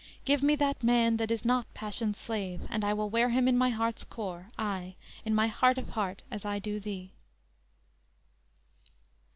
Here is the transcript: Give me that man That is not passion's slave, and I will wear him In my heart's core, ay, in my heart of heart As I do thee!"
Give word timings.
Give 0.25 0.41
me 0.41 0.55
that 0.55 0.81
man 0.81 1.17
That 1.17 1.29
is 1.29 1.45
not 1.45 1.71
passion's 1.75 2.17
slave, 2.17 2.63
and 2.71 2.83
I 2.83 2.91
will 2.91 3.11
wear 3.11 3.29
him 3.29 3.47
In 3.47 3.55
my 3.55 3.69
heart's 3.69 4.03
core, 4.03 4.51
ay, 4.57 4.95
in 5.25 5.35
my 5.35 5.45
heart 5.45 5.77
of 5.77 5.89
heart 5.89 6.23
As 6.31 6.43
I 6.43 6.57
do 6.57 6.79
thee!" 6.79 7.11